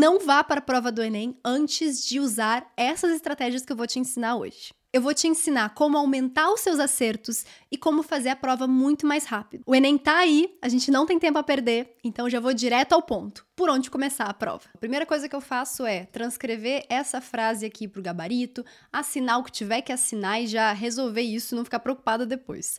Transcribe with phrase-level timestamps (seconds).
[0.00, 3.86] não vá para a prova do Enem antes de usar essas estratégias que eu vou
[3.86, 4.70] te ensinar hoje.
[4.94, 9.06] Eu vou te ensinar como aumentar os seus acertos e como fazer a prova muito
[9.06, 9.62] mais rápido.
[9.66, 12.94] O Enem tá aí, a gente não tem tempo a perder, então já vou direto
[12.94, 13.46] ao ponto.
[13.54, 14.64] Por onde começar a prova?
[14.74, 19.44] A primeira coisa que eu faço é transcrever essa frase aqui pro gabarito, assinar o
[19.44, 22.78] que tiver que assinar e já resolver isso, não ficar preocupada depois.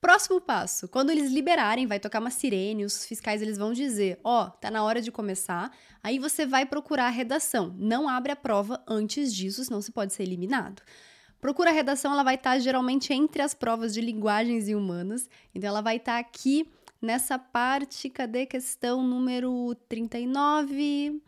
[0.00, 4.44] Próximo passo, quando eles liberarem, vai tocar uma sirene, os fiscais eles vão dizer, ó,
[4.44, 5.70] oh, tá na hora de começar.
[6.02, 7.74] Aí você vai procurar a redação.
[7.76, 10.82] Não abre a prova antes disso, senão você pode ser eliminado.
[11.38, 15.28] Procura a redação, ela vai estar geralmente entre as provas de linguagens e humanas.
[15.54, 16.66] Então, ela vai estar aqui
[17.00, 21.22] nessa parte, cadê questão número 39?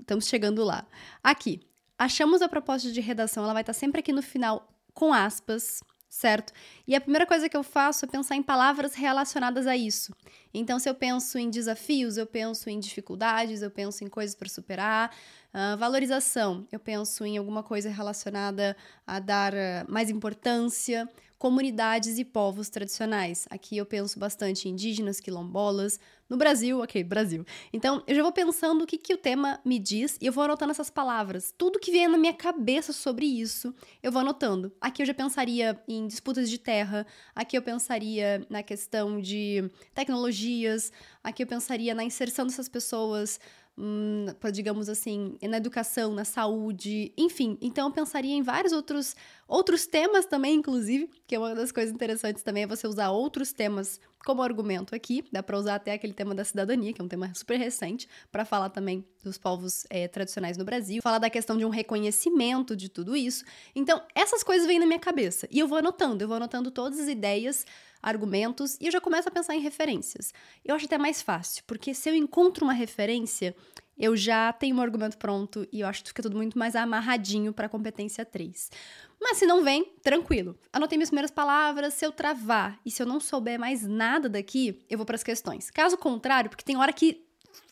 [0.00, 0.84] Estamos chegando lá.
[1.22, 1.60] Aqui,
[1.96, 6.52] achamos a proposta de redação, ela vai estar sempre aqui no final com aspas, certo?
[6.86, 10.12] E a primeira coisa que eu faço é pensar em palavras relacionadas a isso.
[10.52, 14.48] Então, se eu penso em desafios, eu penso em dificuldades, eu penso em coisas para
[14.48, 15.14] superar.
[15.52, 19.56] Uh, valorização, eu penso em alguma coisa relacionada a dar uh,
[19.88, 21.08] mais importância.
[21.38, 23.46] Comunidades e povos tradicionais.
[23.48, 27.44] Aqui eu penso bastante em indígenas, quilombolas, no Brasil, ok, Brasil.
[27.72, 30.44] Então, eu já vou pensando o que, que o tema me diz e eu vou
[30.44, 31.54] anotando essas palavras.
[31.56, 34.72] Tudo que vem na minha cabeça sobre isso, eu vou anotando.
[34.80, 40.92] Aqui eu já pensaria em disputas de terra, aqui eu pensaria na questão de tecnologias,
[41.24, 43.40] aqui eu pensaria na inserção dessas pessoas
[43.78, 47.56] hum, digamos assim, na educação, na saúde, enfim.
[47.60, 49.14] Então eu pensaria em vários outros
[49.46, 53.52] outros temas também, inclusive, que é uma das coisas interessantes também é você usar outros
[53.52, 55.24] temas como argumento aqui.
[55.32, 58.44] Dá para usar até aquele tema da cidadania, que é um tema super recente, para
[58.44, 62.88] falar também dos povos é, tradicionais no Brasil, falar da questão de um reconhecimento de
[62.88, 63.44] tudo isso.
[63.74, 66.98] Então essas coisas vêm na minha cabeça e eu vou anotando, eu vou anotando todas
[66.98, 67.64] as ideias
[68.02, 70.32] argumentos e eu já começo a pensar em referências.
[70.64, 73.54] Eu acho até mais fácil, porque se eu encontro uma referência,
[73.98, 77.52] eu já tenho um argumento pronto e eu acho que fica tudo muito mais amarradinho
[77.52, 78.70] para a competência 3.
[79.20, 80.56] Mas se não vem, tranquilo.
[80.72, 84.84] Anotei minhas primeiras palavras, se eu travar e se eu não souber mais nada daqui,
[84.88, 85.70] eu vou para as questões.
[85.70, 87.26] Caso contrário, porque tem hora que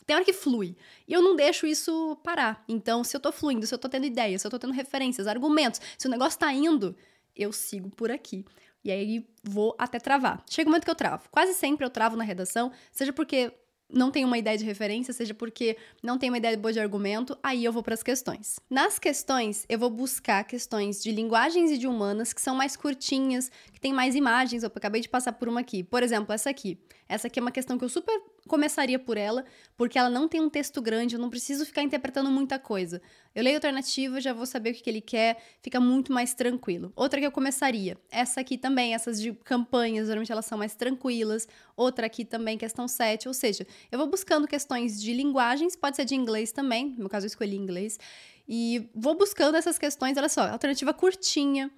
[0.05, 0.75] tem hora que flui.
[1.07, 2.63] E eu não deixo isso parar.
[2.67, 5.27] Então, se eu tô fluindo, se eu tô tendo ideias, se eu tô tendo referências,
[5.27, 6.95] argumentos, se o negócio tá indo,
[7.35, 8.45] eu sigo por aqui.
[8.87, 10.41] E aí vou até travar.
[10.49, 11.27] Chega o um momento que eu travo.
[11.29, 13.51] Quase sempre eu travo na redação, seja porque
[13.91, 17.37] não tenho uma ideia de referência, seja porque não tenho uma ideia boa de argumento,
[17.43, 18.59] aí eu vou para as questões.
[18.69, 23.51] Nas questões, eu vou buscar questões de linguagens e de humanas que são mais curtinhas,
[23.77, 24.63] que tem mais imagens.
[24.63, 25.83] Eu acabei de passar por uma aqui.
[25.83, 26.79] Por exemplo, essa aqui.
[27.07, 29.45] Essa aqui é uma questão que eu super começaria por ela,
[29.77, 33.01] porque ela não tem um texto grande, eu não preciso ficar interpretando muita coisa.
[33.35, 36.91] Eu leio alternativa, já vou saber o que, que ele quer, fica muito mais tranquilo.
[36.95, 41.47] Outra que eu começaria, essa aqui também, essas de campanhas, geralmente elas são mais tranquilas.
[41.75, 46.05] Outra aqui também, questão 7, ou seja, eu vou buscando questões de linguagens, pode ser
[46.05, 47.99] de inglês também, no meu caso eu escolhi inglês,
[48.47, 51.69] e vou buscando essas questões, olha só, alternativa curtinha,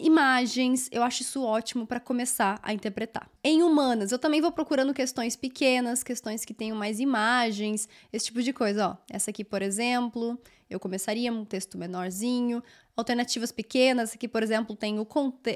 [0.00, 3.28] Imagens, eu acho isso ótimo para começar a interpretar.
[3.42, 8.40] Em humanas, eu também vou procurando questões pequenas, questões que tenham mais imagens, esse tipo
[8.40, 8.90] de coisa.
[8.90, 12.62] Ó, essa aqui, por exemplo, eu começaria um texto menorzinho.
[12.96, 15.06] Alternativas pequenas, aqui, por exemplo, tem o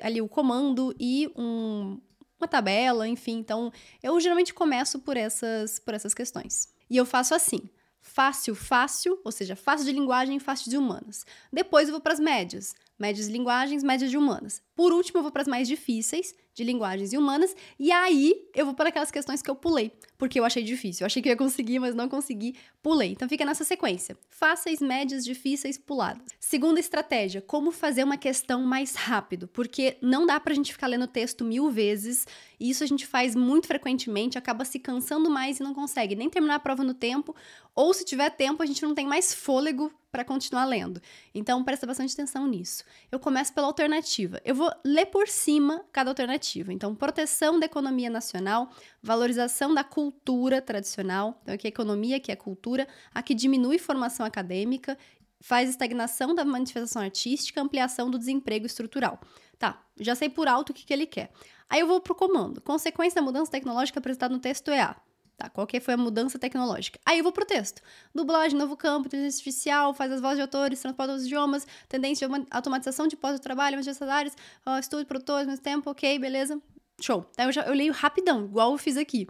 [0.03, 2.01] ali o comando e um,
[2.41, 3.39] uma tabela, enfim.
[3.39, 6.69] Então, eu geralmente começo por essas, por essas questões.
[6.91, 7.71] E eu faço assim
[8.03, 11.25] fácil, fácil, ou seja, fácil de linguagem, fácil de humanas.
[11.51, 14.63] Depois eu vou para as médias médias de linguagens, médias de humanas.
[14.77, 18.67] Por último, eu vou para as mais difíceis, de linguagens e humanas, e aí eu
[18.67, 21.03] vou para aquelas questões que eu pulei, porque eu achei difícil.
[21.03, 23.13] Eu achei que ia conseguir, mas não consegui, pulei.
[23.13, 26.27] Então fica nessa sequência: fáceis, médias, difíceis, puladas.
[26.39, 30.87] Segunda estratégia: como fazer uma questão mais rápido, porque não dá para a gente ficar
[30.87, 32.27] lendo o texto mil vezes,
[32.63, 36.31] e isso a gente faz muito frequentemente, acaba se cansando mais e não consegue nem
[36.31, 37.35] terminar a prova no tempo,
[37.75, 41.03] ou se tiver tempo, a gente não tem mais fôlego para continuar lendo.
[41.35, 42.85] Então, presta bastante atenção nisso.
[43.11, 44.41] Eu começo pela alternativa.
[44.45, 46.73] Eu vou ler por cima cada alternativa.
[46.73, 48.71] Então, proteção da economia nacional,
[49.03, 51.41] valorização da cultura tradicional.
[51.43, 52.87] Então, aqui é economia, aqui é cultura.
[53.13, 54.97] Aqui diminui formação acadêmica,
[55.41, 59.19] faz estagnação da manifestação artística, ampliação do desemprego estrutural.
[59.59, 61.33] Tá, já sei por alto o que, que ele quer.
[61.73, 62.61] Aí eu vou pro comando.
[62.61, 64.97] Consequência da mudança tecnológica apresentada no texto é A.
[65.39, 67.01] Tá, qual que foi a mudança tecnológica?
[67.03, 67.81] Aí eu vou pro texto.
[68.15, 72.47] Dublagem, novo campo, inteligência artificial, faz as vozes de autores, transporta os idiomas, tendência de
[72.51, 74.35] automatização de pós-trabalho, mais salários,
[74.67, 76.61] uh, estudo, produtores, mais tempo, ok, beleza?
[77.01, 77.25] Show.
[77.39, 79.27] Aí eu, já, eu leio rapidão, igual eu fiz aqui.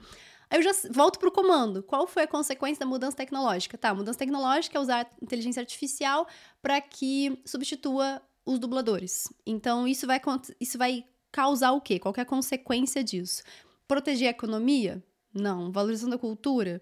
[0.50, 1.80] Aí eu já volto pro comando.
[1.84, 3.78] Qual foi a consequência da mudança tecnológica?
[3.78, 6.26] Tá, mudança tecnológica é usar inteligência artificial
[6.60, 9.32] para que substitua os dubladores.
[9.46, 10.20] Então, isso vai,
[10.60, 11.98] isso vai causar o quê?
[11.98, 13.42] Qual é a consequência disso?
[13.88, 15.02] Proteger a economia?
[15.34, 15.72] Não.
[15.72, 16.80] Valorização da cultura?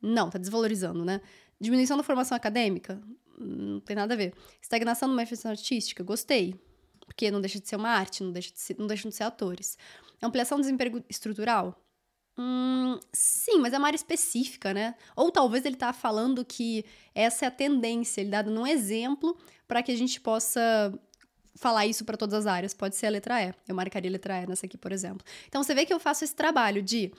[0.00, 1.20] Não, tá desvalorizando, né?
[1.60, 3.00] Diminuição da formação acadêmica?
[3.38, 4.34] Não tem nada a ver.
[4.60, 6.02] Estagnação da manifestação artística?
[6.02, 6.54] Gostei.
[7.04, 9.24] Porque não deixa de ser uma arte, não, deixa de ser, não deixam de ser
[9.24, 9.78] atores.
[10.22, 11.80] Ampliação do desemprego estrutural?
[12.36, 14.94] Hum, sim, mas é uma área específica, né?
[15.16, 16.84] Ou talvez ele tá falando que
[17.14, 19.36] essa é a tendência, ele dado num exemplo
[19.66, 20.92] para que a gente possa
[21.58, 22.72] falar isso para todas as áreas.
[22.72, 23.54] Pode ser a letra E.
[23.66, 25.24] Eu marcaria a letra E nessa aqui, por exemplo.
[25.46, 27.12] Então você vê que eu faço esse trabalho de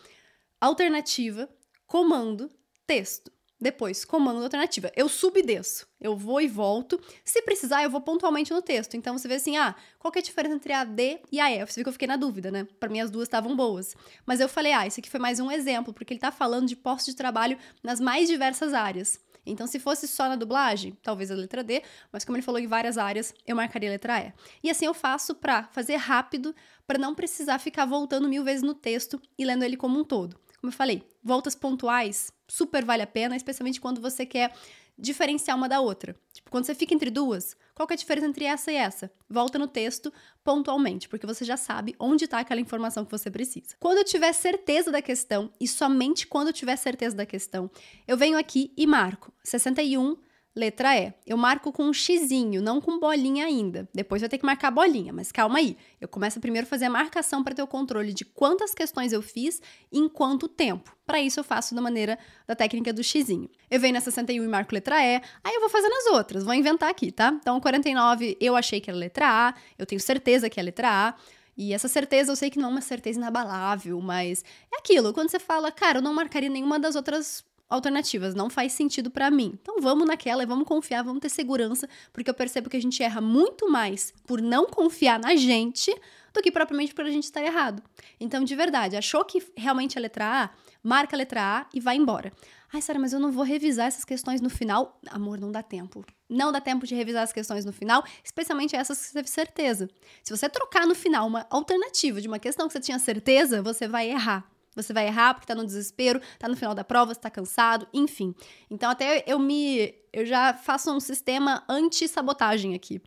[0.59, 1.49] alternativa,
[1.85, 2.49] comando,
[2.87, 3.31] texto.
[3.61, 4.89] Depois, comando alternativa.
[4.95, 5.85] Eu subdesço.
[5.99, 6.99] Eu vou e volto.
[7.25, 8.95] Se precisar, eu vou pontualmente no texto.
[8.95, 11.51] Então você vê assim: ah, qual que é a diferença entre a D e a
[11.51, 11.65] E?
[11.65, 12.65] Você viu que eu fiquei na dúvida, né?
[12.79, 13.97] Para mim as duas estavam boas.
[14.25, 16.75] Mas eu falei: ah, isso aqui foi mais um exemplo, porque ele tá falando de
[16.77, 19.19] posto de trabalho nas mais diversas áreas.
[19.45, 21.81] Então, se fosse só na dublagem, talvez a letra D,
[22.11, 24.33] mas como ele falou em várias áreas, eu marcaria a letra E.
[24.63, 26.55] E assim eu faço para fazer rápido,
[26.85, 30.39] para não precisar ficar voltando mil vezes no texto e lendo ele como um todo.
[30.59, 34.53] Como eu falei, voltas pontuais super vale a pena, especialmente quando você quer
[34.97, 36.15] diferenciar uma da outra.
[36.33, 39.09] Tipo, quando você fica entre duas, qual é a diferença entre essa e essa?
[39.29, 40.11] Volta no texto
[40.43, 43.77] pontualmente, porque você já sabe onde está aquela informação que você precisa.
[43.79, 47.71] Quando eu tiver certeza da questão, e somente quando eu tiver certeza da questão,
[48.05, 50.17] eu venho aqui e marco 61
[50.55, 51.13] Letra E.
[51.25, 53.87] Eu marco com um xizinho, não com bolinha ainda.
[53.93, 55.77] Depois vai ter que marcar bolinha, mas calma aí.
[56.01, 59.21] Eu começo primeiro a fazer a marcação para ter o controle de quantas questões eu
[59.21, 59.61] fiz
[59.91, 60.95] e em quanto tempo.
[61.05, 62.17] Para isso eu faço da maneira
[62.47, 63.49] da técnica do xizinho.
[63.69, 66.53] Eu venho na 61 e marco letra E, aí eu vou fazer nas outras, vou
[66.53, 67.31] inventar aqui, tá?
[67.39, 71.15] Então 49 eu achei que era letra A, eu tenho certeza que é letra A.
[71.55, 75.29] E essa certeza eu sei que não é uma certeza inabalável, mas é aquilo, quando
[75.29, 79.57] você fala, cara, eu não marcaria nenhuma das outras alternativas, não faz sentido para mim.
[79.61, 83.01] Então vamos naquela e vamos confiar, vamos ter segurança, porque eu percebo que a gente
[83.03, 85.95] erra muito mais por não confiar na gente
[86.33, 87.83] do que propriamente por a gente estar errado.
[88.19, 90.49] Então, de verdade, achou que realmente é a letra A?
[90.81, 92.31] Marca a letra A e vai embora.
[92.71, 94.99] Ai, Sara, mas eu não vou revisar essas questões no final.
[95.09, 96.05] Amor, não dá tempo.
[96.29, 99.89] Não dá tempo de revisar as questões no final, especialmente essas que você teve certeza.
[100.23, 103.87] Se você trocar no final uma alternativa de uma questão que você tinha certeza, você
[103.87, 104.47] vai errar.
[104.81, 107.87] Você vai errar porque tá no desespero, tá no final da prova, você tá cansado,
[107.93, 108.33] enfim.
[108.69, 113.01] Então até eu me eu já faço um sistema anti-sabotagem aqui.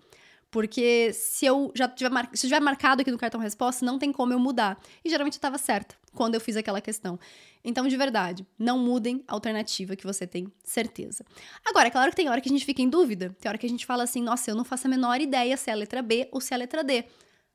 [0.53, 2.29] Porque se eu já tiver, mar...
[2.35, 4.79] se tiver marcado aqui no cartão resposta, não tem como eu mudar.
[5.03, 7.19] E geralmente eu estava certa quando eu fiz aquela questão.
[7.65, 11.25] Então, de verdade, não mudem a alternativa que você tem certeza.
[11.65, 13.35] Agora, é claro que tem hora que a gente fica em dúvida.
[13.41, 15.71] Tem hora que a gente fala assim, nossa, eu não faço a menor ideia se
[15.71, 17.07] é a letra B ou se é a letra D.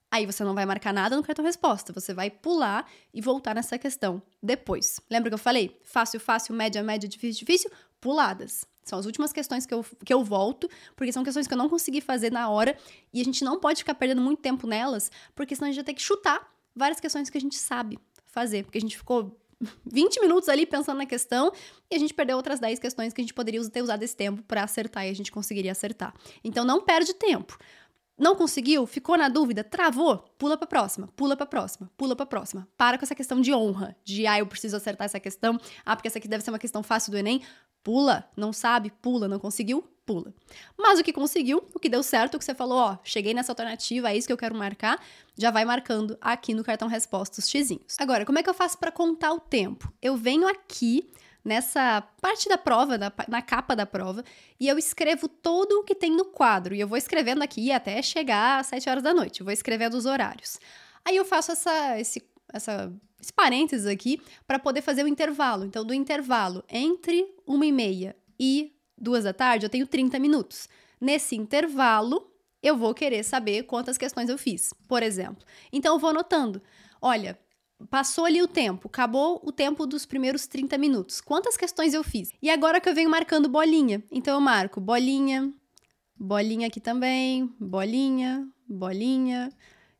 [0.09, 3.77] Aí você não vai marcar nada no cartão resposta, você vai pular e voltar nessa
[3.77, 4.99] questão depois.
[5.09, 5.77] Lembra que eu falei?
[5.83, 7.69] Fácil, fácil, média, média, difícil, difícil?
[7.99, 8.65] Puladas.
[8.83, 11.67] São as últimas questões que eu, que eu volto, porque são questões que eu não
[11.67, 12.77] consegui fazer na hora
[13.13, 15.85] e a gente não pode ficar perdendo muito tempo nelas, porque senão a gente vai
[15.85, 19.37] ter que chutar várias questões que a gente sabe fazer, porque a gente ficou
[19.85, 21.51] 20 minutos ali pensando na questão
[21.91, 24.41] e a gente perdeu outras 10 questões que a gente poderia ter usado esse tempo
[24.43, 26.13] para acertar e a gente conseguiria acertar.
[26.41, 27.57] Então não perde tempo.
[28.17, 28.87] Não conseguiu?
[28.87, 29.63] Ficou na dúvida?
[29.63, 30.17] Travou?
[30.37, 32.67] Pula para próxima, pula para próxima, pula para próxima.
[32.75, 36.07] Para com essa questão de honra, de ah, eu preciso acertar essa questão, ah, porque
[36.07, 37.41] essa aqui deve ser uma questão fácil do Enem.
[37.83, 40.33] Pula, não sabe, pula, não conseguiu, pula.
[40.75, 43.51] Mas o que conseguiu, o que deu certo, o que você falou, ó, cheguei nessa
[43.51, 44.99] alternativa, é isso que eu quero marcar,
[45.37, 47.95] já vai marcando aqui no cartão respostas xizinhos.
[47.99, 49.93] Agora, como é que eu faço para contar o tempo?
[50.01, 51.07] Eu venho aqui
[51.47, 54.21] nessa parte da prova, na, na, capa da prova,
[54.59, 56.75] e eu escrevo todo o que tem no quadro.
[56.75, 59.39] E eu vou escrevendo aqui até chegar às 7 horas da noite.
[59.39, 60.59] Eu vou escrevendo os horários.
[61.05, 62.91] Aí eu faço essa, esse, essa,
[63.21, 65.63] esse parênteses aqui para poder fazer o intervalo.
[65.63, 70.67] Então, do intervalo entre uma e meia e duas da tarde, eu tenho 30 minutos.
[70.99, 72.29] Nesse intervalo,
[72.61, 75.45] eu vou querer saber quantas questões eu fiz, por exemplo.
[75.71, 76.61] Então, eu vou anotando.
[77.01, 77.39] Olha,
[77.89, 81.21] Passou ali o tempo, acabou o tempo dos primeiros 30 minutos.
[81.21, 82.31] Quantas questões eu fiz?
[82.41, 84.03] E agora que eu venho marcando bolinha.
[84.11, 85.53] Então eu marco bolinha,
[86.15, 89.51] bolinha aqui também, bolinha, bolinha.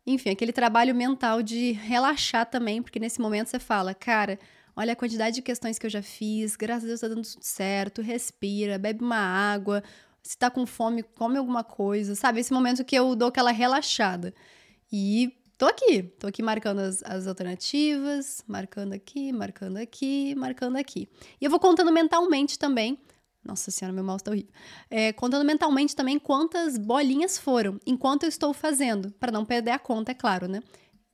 [0.05, 4.39] Enfim, aquele trabalho mental de relaxar também, porque nesse momento você fala, cara,
[4.75, 7.43] olha a quantidade de questões que eu já fiz, graças a Deus tá dando tudo
[7.43, 9.83] certo, respira, bebe uma água,
[10.23, 12.39] se tá com fome, come alguma coisa, sabe?
[12.39, 14.33] Esse momento que eu dou aquela relaxada.
[14.91, 21.09] E Tô aqui, tô aqui marcando as, as, alternativas, marcando aqui, marcando aqui, marcando aqui.
[21.41, 22.99] E eu vou contando mentalmente também.
[23.43, 24.51] Nossa senhora, meu mouse tá horrível.
[24.87, 29.79] É, contando mentalmente também quantas bolinhas foram, enquanto eu estou fazendo, para não perder a
[29.79, 30.61] conta, é claro, né?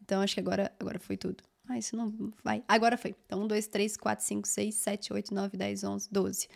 [0.01, 1.41] Então acho que agora, agora foi tudo.
[1.69, 2.62] Ah, isso não vai.
[2.67, 3.15] Agora foi.
[3.25, 6.47] Então, 1, 2, 3, 4, 5, 6, 7, 8, 9, 10, 11, 12.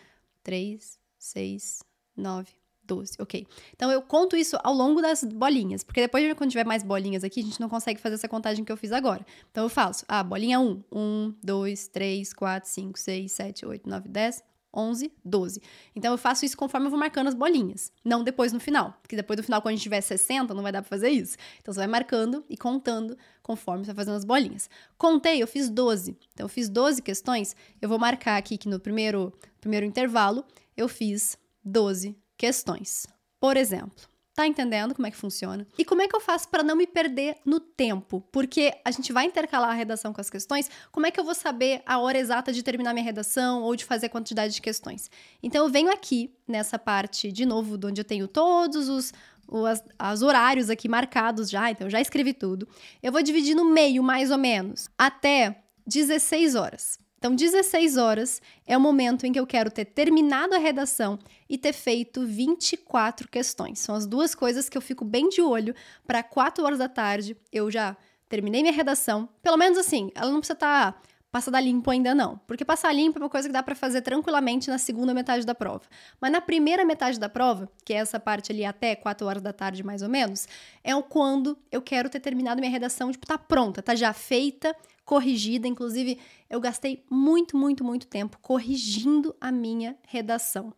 [0.42, 1.78] 3, 6,
[2.14, 2.50] 9,
[2.88, 3.46] 12, ok.
[3.76, 7.40] Então eu conto isso ao longo das bolinhas, porque depois, quando tiver mais bolinhas aqui,
[7.40, 9.24] a gente não consegue fazer essa contagem que eu fiz agora.
[9.50, 14.08] Então eu faço, ah, bolinha 1, 1, 2, 3, 4, 5, 6, 7, 8, 9,
[14.08, 14.42] 10,
[14.74, 15.62] 11, 12.
[15.94, 19.16] Então eu faço isso conforme eu vou marcando as bolinhas, não depois no final, porque
[19.16, 21.36] depois no final quando a gente tiver 60 não vai dar para fazer isso.
[21.60, 24.70] Então você vai marcando e contando conforme você vai fazendo as bolinhas.
[24.96, 26.16] Contei, eu fiz 12.
[26.32, 30.44] Então eu fiz 12 questões, eu vou marcar aqui que no primeiro primeiro intervalo
[30.76, 33.06] eu fiz 12 questões.
[33.40, 35.66] Por exemplo, Tá entendendo como é que funciona?
[35.76, 38.20] E como é que eu faço para não me perder no tempo?
[38.30, 41.34] Porque a gente vai intercalar a redação com as questões, como é que eu vou
[41.34, 45.10] saber a hora exata de terminar minha redação ou de fazer a quantidade de questões?
[45.42, 49.12] Então eu venho aqui nessa parte de novo, onde eu tenho todos os
[49.48, 52.68] os as horários aqui marcados já, então eu já escrevi tudo.
[53.02, 56.96] Eu vou dividir no meio, mais ou menos, até 16 horas.
[57.18, 61.58] Então, 16 horas é o momento em que eu quero ter terminado a redação e
[61.58, 63.80] ter feito 24 questões.
[63.80, 65.74] São as duas coisas que eu fico bem de olho
[66.06, 67.96] para 4 horas da tarde eu já
[68.28, 69.28] terminei minha redação.
[69.42, 73.18] Pelo menos assim, ela não precisa estar tá passada limpo ainda não, porque passar limpo
[73.18, 75.82] é uma coisa que dá para fazer tranquilamente na segunda metade da prova.
[76.20, 79.52] Mas na primeira metade da prova, que é essa parte ali até 4 horas da
[79.52, 80.48] tarde mais ou menos,
[80.82, 84.74] é o quando eu quero ter terminado minha redação, tipo, tá pronta, tá já feita,
[85.04, 85.66] corrigida.
[85.66, 86.18] Inclusive,
[86.50, 90.72] eu gastei muito, muito, muito tempo corrigindo a minha redação.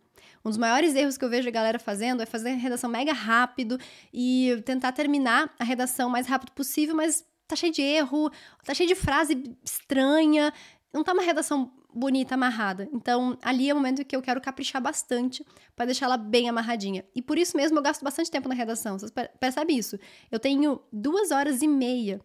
[0.45, 3.13] Um dos maiores erros que eu vejo a galera fazendo é fazer a redação mega
[3.13, 3.79] rápido
[4.13, 8.31] e tentar terminar a redação o mais rápido possível, mas tá cheio de erro,
[8.65, 10.53] tá cheio de frase estranha,
[10.93, 12.89] não tá uma redação bonita, amarrada.
[12.93, 17.05] Então, ali é o momento que eu quero caprichar bastante para deixar ela bem amarradinha.
[17.15, 18.99] E por isso mesmo eu gasto bastante tempo na redação.
[18.99, 19.99] Vocês percebem isso?
[20.31, 22.21] Eu tenho duas horas e meia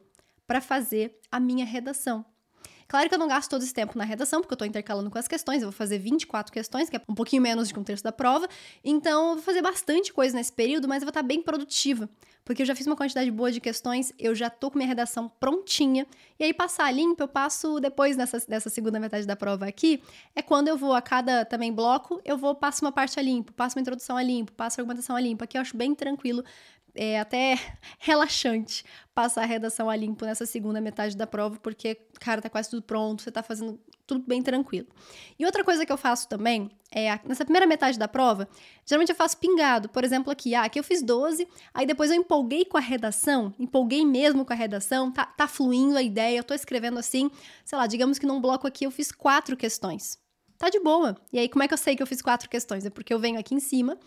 [0.48, 2.24] para fazer a minha redação.
[2.88, 5.18] Claro que eu não gasto todo esse tempo na redação, porque eu estou intercalando com
[5.18, 8.04] as questões, eu vou fazer 24 questões, que é um pouquinho menos de um terço
[8.04, 8.48] da prova,
[8.84, 12.08] então eu vou fazer bastante coisa nesse período, mas eu vou estar bem produtiva,
[12.44, 15.28] porque eu já fiz uma quantidade boa de questões, eu já tô com minha redação
[15.40, 16.06] prontinha,
[16.38, 20.04] e aí passar limpo, eu passo depois nessa, dessa segunda metade da prova aqui,
[20.36, 23.52] é quando eu vou a cada também bloco, eu vou, passo uma parte a limpo,
[23.54, 26.44] passo uma introdução a limpo, passo a argumentação a limpo, aqui eu acho bem tranquilo,
[26.96, 27.60] é até
[28.00, 28.84] relaxante
[29.14, 32.82] passar a redação a limpo nessa segunda metade da prova, porque, cara, tá quase tudo
[32.82, 34.88] pronto, você tá fazendo tudo bem tranquilo.
[35.38, 38.48] E outra coisa que eu faço também é, nessa primeira metade da prova,
[38.86, 39.90] geralmente eu faço pingado.
[39.90, 43.54] Por exemplo, aqui, ah, aqui eu fiz 12, aí depois eu empolguei com a redação,
[43.58, 47.32] empolguei mesmo com a redação, tá, tá fluindo a ideia, eu tô escrevendo assim,
[47.64, 50.20] sei lá, digamos que num bloco aqui eu fiz quatro questões.
[50.58, 51.18] Tá de boa.
[51.34, 52.86] E aí, como é que eu sei que eu fiz quatro questões?
[52.86, 53.98] É porque eu venho aqui em cima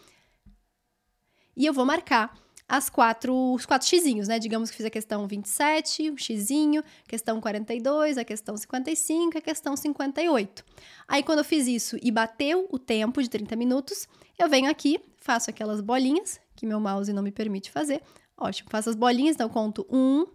[1.54, 2.32] e eu vou marcar
[2.68, 4.38] as quatro, os quatro xizinhos, né?
[4.38, 9.40] Digamos que fiz a questão 27, o xizinho, questão 42, a questão 55 e a
[9.40, 10.64] questão 58.
[11.08, 14.06] Aí, quando eu fiz isso e bateu o tempo de 30 minutos,
[14.38, 18.02] eu venho aqui, faço aquelas bolinhas, que meu mouse não me permite fazer.
[18.36, 20.26] Ótimo, faço as bolinhas, então conto um,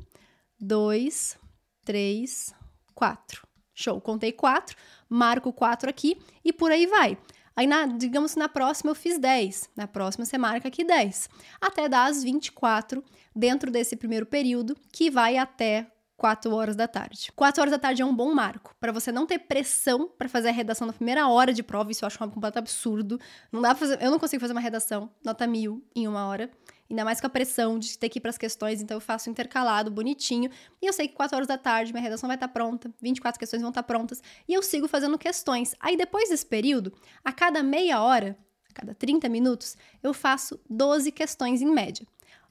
[0.60, 1.38] dois,
[1.86, 2.52] três,
[2.96, 3.48] quatro.
[3.76, 4.76] Show, contei quatro,
[5.08, 7.18] marco quatro aqui e por aí vai.
[7.56, 9.70] Aí, na, digamos que na próxima eu fiz 10.
[9.76, 11.30] Na próxima você marca aqui 10.
[11.62, 13.04] Até dar as 24
[13.36, 17.32] dentro desse primeiro período, que vai até 4 horas da tarde.
[17.36, 20.50] 4 horas da tarde é um bom marco para você não ter pressão para fazer
[20.50, 21.92] a redação na primeira hora de prova.
[21.92, 23.20] Isso eu acho um completo absurdo.
[23.52, 26.50] Não dá fazer, eu não consigo fazer uma redação nota mil em uma hora.
[26.94, 29.28] Ainda mais com a pressão de ter que ir para as questões, então eu faço
[29.28, 30.52] intercalado, bonitinho.
[30.80, 33.40] E eu sei que 4 horas da tarde minha redação vai estar tá pronta, 24
[33.40, 35.74] questões vão estar tá prontas, e eu sigo fazendo questões.
[35.80, 36.94] Aí depois desse período,
[37.26, 38.38] a cada meia hora,
[38.70, 42.06] a cada 30 minutos, eu faço 12 questões em média.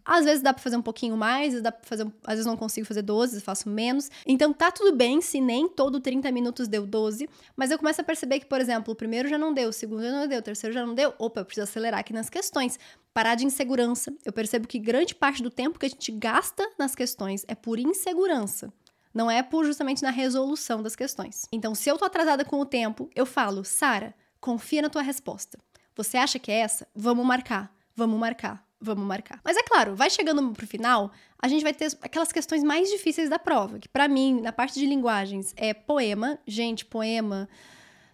[0.04, 2.86] Às vezes dá para fazer um pouquinho mais, dá para fazer, às vezes não consigo
[2.86, 4.10] fazer 12, faço menos.
[4.26, 8.04] Então tá tudo bem se nem todo 30 minutos deu 12, mas eu começo a
[8.04, 10.42] perceber que, por exemplo, o primeiro já não deu, o segundo já não deu, o
[10.42, 11.14] terceiro já não deu.
[11.18, 12.78] Opa, eu preciso acelerar aqui nas questões.
[13.14, 14.12] Parar de insegurança.
[14.24, 17.78] Eu percebo que grande parte do tempo que a gente gasta nas questões é por
[17.78, 18.72] insegurança.
[19.12, 21.46] Não é por justamente na resolução das questões.
[21.52, 25.58] Então, se eu tô atrasada com o tempo, eu falo, Sara, confia na tua resposta.
[25.94, 26.88] Você acha que é essa?
[26.94, 27.70] Vamos marcar.
[27.94, 29.40] Vamos marcar vamos marcar.
[29.44, 33.30] Mas é claro, vai chegando pro final, a gente vai ter aquelas questões mais difíceis
[33.30, 36.38] da prova, que para mim, na parte de linguagens, é poema.
[36.46, 37.48] Gente, poema.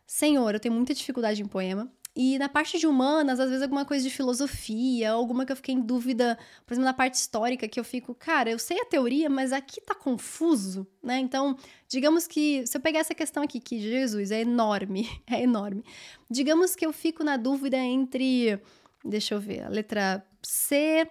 [0.06, 1.90] Senhor, eu tenho muita dificuldade em poema.
[2.20, 5.72] E na parte de humanas, às vezes alguma coisa de filosofia, alguma que eu fiquei
[5.72, 9.30] em dúvida, por exemplo, na parte histórica, que eu fico, cara, eu sei a teoria,
[9.30, 11.20] mas aqui tá confuso, né?
[11.20, 11.56] Então,
[11.86, 15.84] digamos que, se eu pegar essa questão aqui, que Jesus é enorme, é enorme.
[16.28, 18.58] Digamos que eu fico na dúvida entre,
[19.04, 21.08] deixa eu ver, a letra C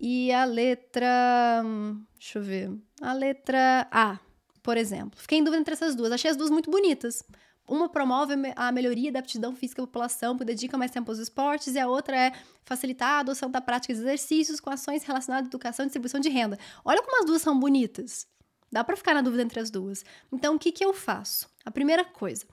[0.00, 1.62] e a letra.
[2.14, 2.70] Deixa eu ver.
[3.00, 4.18] A letra A,
[4.62, 5.18] por exemplo.
[5.20, 6.12] Fiquei em dúvida entre essas duas.
[6.12, 7.22] Achei as duas muito bonitas.
[7.68, 11.78] Uma promove a melhoria da aptidão física da população, dedica mais tempo aos esportes, e
[11.78, 12.32] a outra é
[12.64, 16.28] facilitar a adoção da prática de exercícios com ações relacionadas à educação e distribuição de
[16.28, 16.58] renda.
[16.84, 18.26] Olha como as duas são bonitas.
[18.72, 20.04] Dá para ficar na dúvida entre as duas.
[20.32, 21.48] Então, o que, que eu faço?
[21.64, 22.44] A primeira coisa,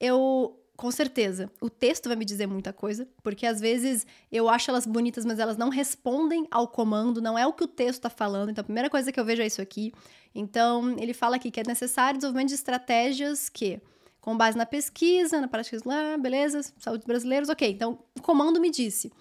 [0.00, 4.70] eu com certeza, o texto vai me dizer muita coisa, porque às vezes eu acho
[4.70, 8.10] elas bonitas, mas elas não respondem ao comando, não é o que o texto está
[8.10, 8.50] falando.
[8.50, 9.92] Então, a primeira coisa que eu vejo é isso aqui.
[10.34, 13.80] Então, ele fala aqui que é necessário desenvolvimento de estratégias que,
[14.20, 17.70] com base na pesquisa, na prática lá, beleza, saúde brasileiros, ok.
[17.70, 19.12] Então, o comando me disse,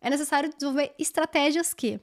[0.00, 2.00] é necessário desenvolver estratégias que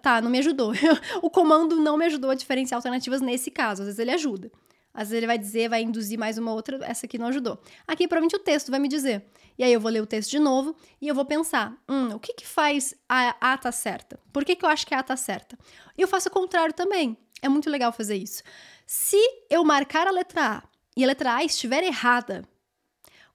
[0.00, 0.72] Tá, não me ajudou.
[1.20, 3.82] o comando não me ajudou a diferenciar alternativas nesse caso.
[3.82, 4.50] Às vezes ele ajuda.
[4.94, 7.58] Às vezes ele vai dizer, vai induzir mais uma outra, essa aqui não ajudou.
[7.86, 9.24] Aqui, provavelmente, o texto vai me dizer.
[9.58, 12.20] E aí eu vou ler o texto de novo e eu vou pensar: hum, o
[12.20, 14.18] que que faz a A tá certa?
[14.32, 15.58] Por que, que eu acho que a A tá certa?
[15.96, 17.16] Eu faço o contrário também.
[17.40, 18.42] É muito legal fazer isso.
[18.86, 19.18] Se
[19.50, 20.62] eu marcar a letra A
[20.96, 22.44] e a letra A estiver errada,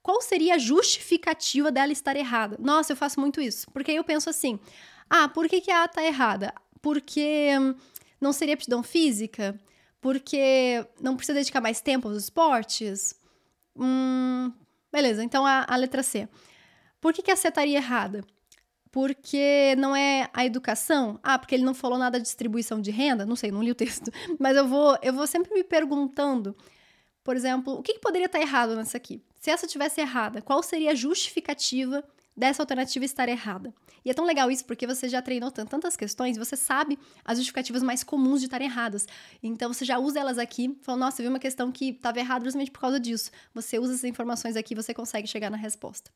[0.02, 2.56] qual seria a justificativa dela estar errada?
[2.58, 3.70] Nossa, eu faço muito isso.
[3.72, 4.58] Porque aí eu penso assim:
[5.10, 6.54] ah, por que, que a A tá errada?
[6.80, 7.74] Porque hum,
[8.20, 9.58] não seria aptidão física?
[10.00, 13.14] Porque não precisa dedicar mais tempo aos esportes?
[13.76, 14.52] Hum,
[14.92, 16.28] beleza, então a, a letra C.
[17.00, 18.24] Por que, que a C estaria errada?
[18.90, 21.18] Porque não é a educação?
[21.22, 23.26] Ah, porque ele não falou nada de distribuição de renda?
[23.26, 24.10] Não sei, não li o texto.
[24.38, 26.56] Mas eu vou, eu vou sempre me perguntando,
[27.22, 29.22] por exemplo, o que, que poderia estar errado nessa aqui?
[29.38, 32.02] Se essa tivesse errada, qual seria a justificativa
[32.38, 33.74] dessa alternativa estar errada.
[34.04, 37.82] E é tão legal isso porque você já treinou tantas questões, você sabe as justificativas
[37.82, 39.06] mais comuns de estarem erradas.
[39.42, 42.70] Então você já usa elas aqui, falando, nossa, vi uma questão que estava errada justamente
[42.70, 43.32] por causa disso.
[43.52, 46.12] Você usa essas informações aqui, você consegue chegar na resposta.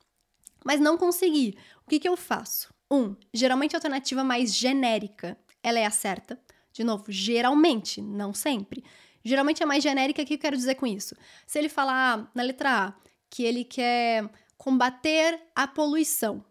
[0.64, 2.72] Mas não conseguir, o que, que eu faço?
[2.88, 6.40] Um, geralmente a alternativa mais genérica, ela é a certa.
[6.72, 8.84] De novo, geralmente, não sempre.
[9.24, 11.16] Geralmente é mais genérica, o que eu quero dizer com isso?
[11.46, 12.94] Se ele falar na letra A
[13.28, 14.30] que ele quer
[14.62, 16.44] combater a poluição.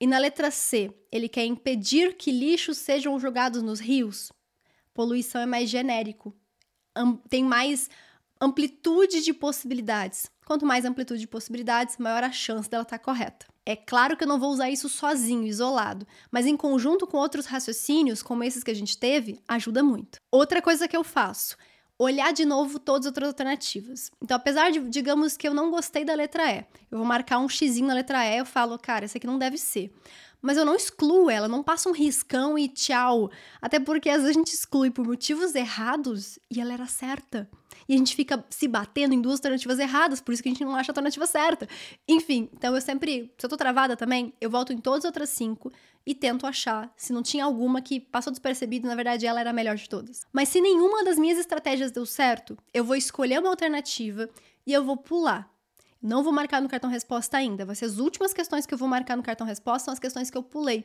[0.00, 4.32] E na letra C, ele quer impedir que lixos sejam jogados nos rios.
[4.92, 6.34] Poluição é mais genérico,
[7.28, 7.88] tem mais
[8.40, 10.28] amplitude de possibilidades.
[10.44, 13.46] Quanto mais amplitude de possibilidades, maior a chance dela estar correta.
[13.64, 17.46] É claro que eu não vou usar isso sozinho, isolado, mas em conjunto com outros
[17.46, 20.18] raciocínios, como esses que a gente teve, ajuda muito.
[20.32, 21.56] Outra coisa que eu faço
[22.02, 24.10] olhar de novo todas as outras alternativas.
[24.22, 27.48] Então, apesar de, digamos que eu não gostei da letra E, eu vou marcar um
[27.48, 29.92] X na letra E, eu falo, cara, essa aqui não deve ser.
[30.42, 33.30] Mas eu não excluo ela, não passo um riscão e tchau.
[33.60, 37.48] Até porque às vezes a gente exclui por motivos errados e ela era certa
[37.88, 40.64] e a gente fica se batendo em duas alternativas erradas, por isso que a gente
[40.64, 41.68] não acha a alternativa certa.
[42.06, 45.30] Enfim, então eu sempre, se eu tô travada também, eu volto em todas as outras
[45.30, 45.72] cinco
[46.06, 49.52] e tento achar se não tinha alguma que passou despercebido, na verdade ela era a
[49.52, 50.22] melhor de todas.
[50.32, 54.28] Mas se nenhuma das minhas estratégias deu certo, eu vou escolher uma alternativa
[54.66, 55.50] e eu vou pular.
[56.02, 57.64] Não vou marcar no cartão resposta ainda.
[57.64, 60.30] Vai ser as últimas questões que eu vou marcar no cartão resposta são as questões
[60.30, 60.84] que eu pulei.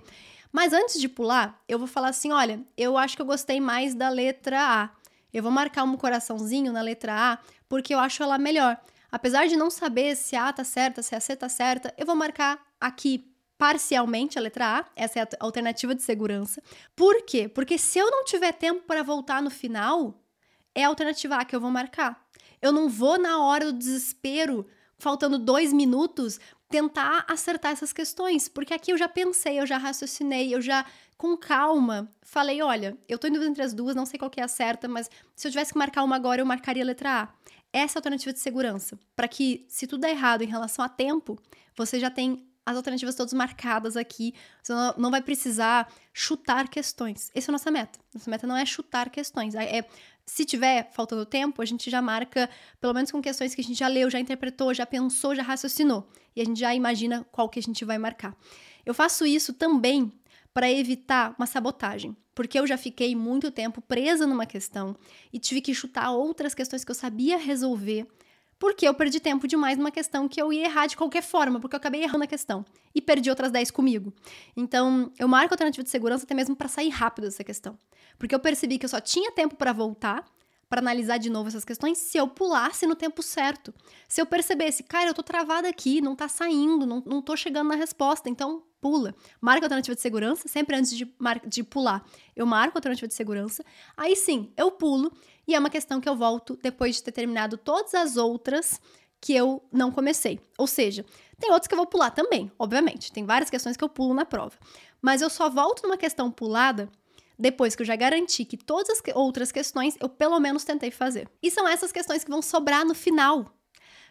[0.51, 3.95] Mas antes de pular, eu vou falar assim: olha, eu acho que eu gostei mais
[3.95, 4.89] da letra A.
[5.33, 8.79] Eu vou marcar um coraçãozinho na letra A porque eu acho ela melhor.
[9.11, 12.05] Apesar de não saber se a A tá certa, se a C tá certa, eu
[12.05, 16.61] vou marcar aqui parcialmente a letra A, essa é a alternativa de segurança.
[16.95, 17.47] Por quê?
[17.47, 20.21] Porque se eu não tiver tempo para voltar no final,
[20.73, 22.25] é a alternativa A que eu vou marcar.
[22.61, 24.67] Eu não vou, na hora do desespero,
[24.97, 30.53] faltando dois minutos, tentar acertar essas questões, porque aqui eu já pensei, eu já raciocinei,
[30.53, 30.85] eu já
[31.17, 34.41] com calma, falei: olha, eu tô em dúvida entre as duas, não sei qual que
[34.41, 37.23] é a certa, mas se eu tivesse que marcar uma agora, eu marcaria a letra
[37.23, 37.29] A.
[37.71, 40.89] Essa é a alternativa de segurança, para que, se tudo der errado em relação a
[40.89, 41.37] tempo,
[41.75, 47.31] você já tem as alternativas todas marcadas aqui, você não vai precisar chutar questões.
[47.35, 47.99] Essa é a nossa meta.
[48.13, 49.85] Nossa meta não é chutar questões, é
[50.25, 52.49] se tiver faltando tempo, a gente já marca,
[52.81, 56.09] pelo menos com questões que a gente já leu, já interpretou, já pensou, já raciocinou.
[56.35, 58.35] E a gente já imagina qual que a gente vai marcar.
[58.85, 60.11] Eu faço isso também
[60.53, 64.95] para evitar uma sabotagem, porque eu já fiquei muito tempo presa numa questão
[65.31, 68.07] e tive que chutar outras questões que eu sabia resolver,
[68.65, 71.75] porque eu perdi tempo demais numa questão que eu ia errar de qualquer forma, porque
[71.75, 74.11] eu acabei errando a questão e perdi outras 10 comigo.
[74.57, 77.77] Então, eu marco a alternativa de segurança até mesmo para sair rápido dessa questão,
[78.17, 80.25] porque eu percebi que eu só tinha tempo para voltar
[80.67, 83.71] para analisar de novo essas questões se eu pulasse no tempo certo.
[84.09, 87.67] Se eu percebesse, cara, eu tô travada aqui, não tá saindo, não, não tô chegando
[87.67, 89.13] na resposta, então pula.
[89.39, 91.07] Marca a alternativa de segurança, sempre antes de,
[91.47, 92.03] de pular,
[92.35, 93.63] eu marco a alternativa de segurança.
[93.95, 95.11] Aí sim, eu pulo
[95.47, 98.79] e é uma questão que eu volto depois de ter terminado todas as outras
[99.21, 100.39] que eu não comecei.
[100.57, 101.05] Ou seja,
[101.39, 103.11] tem outros que eu vou pular também, obviamente.
[103.11, 104.55] Tem várias questões que eu pulo na prova.
[105.01, 106.89] Mas eu só volto numa questão pulada
[107.37, 111.27] depois que eu já garanti que todas as outras questões eu pelo menos tentei fazer.
[111.41, 113.51] E são essas questões que vão sobrar no final.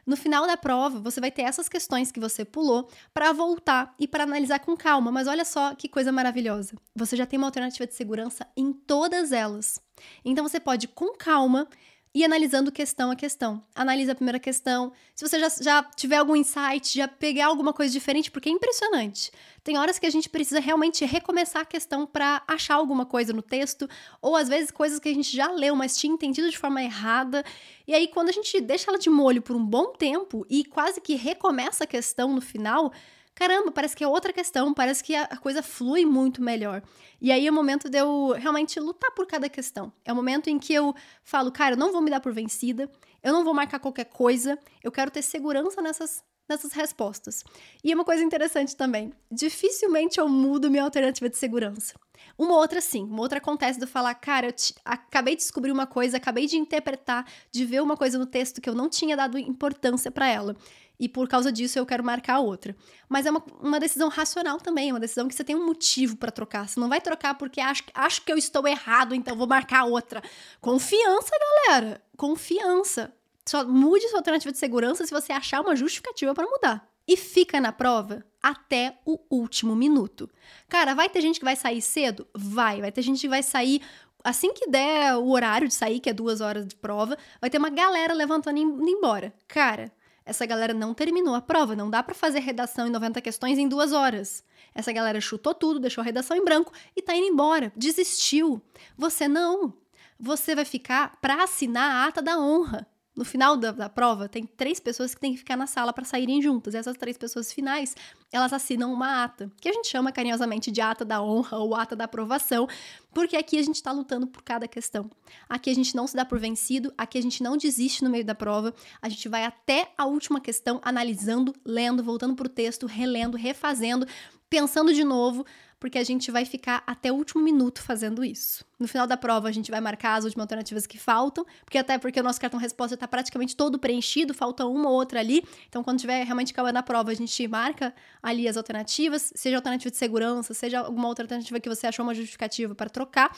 [0.07, 4.07] No final da prova, você vai ter essas questões que você pulou para voltar e
[4.07, 5.11] para analisar com calma.
[5.11, 6.77] Mas olha só que coisa maravilhosa.
[6.95, 9.81] Você já tem uma alternativa de segurança em todas elas.
[10.25, 11.69] Então você pode, com calma,
[12.15, 13.61] e analisando questão a questão.
[13.75, 14.93] Analisa a primeira questão.
[15.17, 19.33] Se você já, já tiver algum insight, já pegar alguma coisa diferente, porque é impressionante.
[19.65, 23.43] Tem horas que a gente precisa realmente recomeçar a questão para achar alguma coisa no
[23.43, 23.89] texto,
[24.23, 27.45] ou às vezes coisas que a gente já leu, mas tinha entendido de forma errada.
[27.85, 31.01] E aí, quando a gente deixa ela de molho por um bom tempo e quase
[31.01, 32.93] que recomeça a questão no final,
[33.35, 36.83] caramba, parece que é outra questão, parece que a, coisa flui muito melhor.
[37.21, 39.93] E aí é o momento de eu realmente lutar por cada questão.
[40.05, 42.91] É o momento em que eu falo, cara, eu não vou me dar por vencida,
[43.23, 47.43] eu não vou marcar qualquer coisa, eu quero ter segurança nessas nessas respostas.
[47.83, 51.95] E é uma coisa interessante também, dificilmente eu mudo minha alternativa de segurança.
[52.37, 55.87] Uma outra sim, uma outra acontece eu falar, cara, eu te, acabei de descobrir uma
[55.87, 59.39] coisa, acabei de interpretar, de ver uma coisa no texto que eu não tinha dado
[59.39, 60.57] importância para ela
[60.99, 62.75] e por causa disso eu quero marcar outra.
[63.09, 66.17] Mas é uma, uma decisão racional também, é uma decisão que você tem um motivo
[66.17, 66.69] para trocar.
[66.69, 70.23] Você não vai trocar porque acho, acho que eu estou errado, então vou marcar outra.
[70.61, 71.31] Confiança,
[71.69, 72.03] galera!
[72.17, 73.13] Confiança.
[73.47, 76.94] Só mude sua alternativa de segurança se você achar uma justificativa para mudar.
[77.07, 80.31] E fica na prova até o último minuto.
[80.69, 82.27] Cara, vai ter gente que vai sair cedo?
[82.35, 82.81] Vai.
[82.81, 83.83] Vai ter gente que vai sair
[84.25, 87.59] assim que der o horário de sair, que é duas horas de prova, vai ter
[87.59, 89.35] uma galera levantando e indo embora.
[89.47, 89.93] Cara,
[90.25, 93.69] essa galera não terminou a prova, não dá para fazer redação em 90 questões em
[93.69, 94.43] duas horas.
[94.75, 98.63] Essa galera chutou tudo, deixou a redação em branco e tá indo embora, desistiu.
[98.97, 99.75] Você não.
[100.19, 102.87] Você vai ficar para assinar a ata da honra.
[103.17, 106.05] No final da, da, prova, tem três pessoas que têm que ficar na sala para
[106.05, 106.75] saírem juntas.
[106.75, 107.95] E essas três pessoas finais,
[108.33, 111.95] elas assinam uma ata, que a gente chama carinhosamente de ata da honra ou ata
[111.95, 112.67] da aprovação,
[113.13, 115.09] porque aqui a gente está lutando por cada questão.
[115.49, 118.25] Aqui a gente não se dá por vencido, aqui a gente não desiste no meio
[118.25, 122.87] da prova, a gente vai até a última questão, analisando, lendo, voltando para o texto,
[122.87, 124.09] relendo, refazendo,
[124.51, 125.47] pensando de novo,
[125.79, 128.65] porque a gente vai ficar até o último minuto fazendo isso.
[128.79, 131.99] No final da prova, a gente vai marcar as últimas alternativas que faltam, porque até
[131.99, 135.43] porque o nosso cartão resposta está praticamente todo preenchido, falta uma ou outra ali.
[135.69, 139.91] Então, quando tiver realmente acabando a prova, a gente marca ali as alternativas, seja alternativa
[139.91, 143.37] de segurança, seja alguma outra alternativa que você achou uma justificativa para trocar.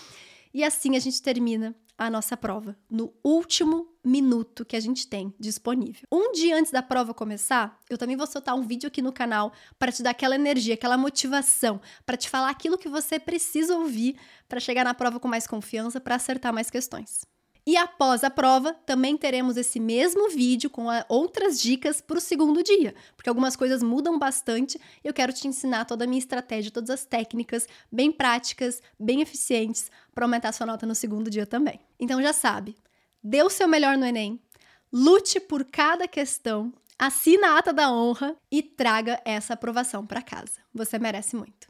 [0.57, 5.35] E assim a gente termina a nossa prova, no último minuto que a gente tem
[5.39, 6.05] disponível.
[6.11, 9.53] Um dia antes da prova começar, eu também vou soltar um vídeo aqui no canal
[9.79, 14.19] para te dar aquela energia, aquela motivação, para te falar aquilo que você precisa ouvir
[14.49, 17.27] para chegar na prova com mais confiança, para acertar mais questões.
[17.67, 22.63] E após a prova, também teremos esse mesmo vídeo com outras dicas para o segundo
[22.63, 26.71] dia, porque algumas coisas mudam bastante e eu quero te ensinar toda a minha estratégia,
[26.71, 31.81] todas as técnicas bem práticas, bem eficientes para aumentar sua nota no segundo dia também.
[31.99, 32.77] Então já sabe,
[33.21, 34.41] dê o seu melhor no Enem,
[34.93, 40.61] lute por cada questão, assina a ata da honra e traga essa aprovação para casa.
[40.73, 41.67] Você merece muito.